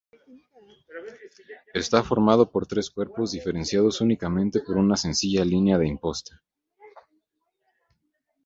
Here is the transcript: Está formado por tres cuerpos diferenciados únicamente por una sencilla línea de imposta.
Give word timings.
Está 1.75 2.01
formado 2.01 2.49
por 2.49 2.65
tres 2.65 2.89
cuerpos 2.89 3.33
diferenciados 3.33 4.01
únicamente 4.01 4.59
por 4.61 4.77
una 4.77 4.95
sencilla 4.97 5.45
línea 5.45 5.77
de 5.77 5.87
imposta. 5.87 6.41